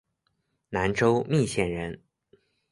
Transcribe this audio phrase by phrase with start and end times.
[0.69, 2.01] 南州密县人。